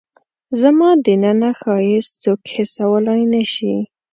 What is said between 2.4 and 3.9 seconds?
حسولای نه شي